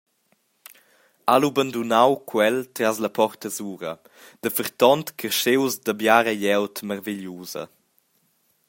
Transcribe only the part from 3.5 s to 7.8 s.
sura, daferton carschius da biara glieud marvigliusa.